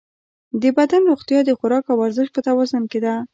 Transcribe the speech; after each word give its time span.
د 0.61 0.63
بدن 0.77 1.01
روغتیا 1.09 1.39
د 1.45 1.49
خوراک 1.59 1.85
او 1.91 1.97
ورزش 2.01 2.27
په 2.33 2.41
توازن 2.47 2.83
کې 2.91 2.99
ده. 3.05 3.15